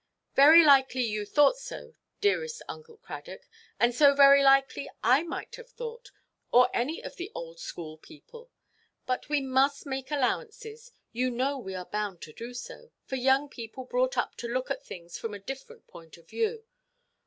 [0.33, 3.41] "Very likely you thought so, dearest Uncle Cradock;
[3.79, 6.09] and so very likely I might have thought,
[6.51, 8.49] or any of the old–school people.
[9.05, 14.17] But we must make allowances—you know we are bound to do so—for young people brought
[14.17, 16.65] up to look at things from a different point of view."